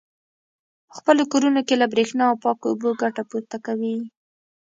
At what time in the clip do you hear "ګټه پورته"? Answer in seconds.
3.01-3.57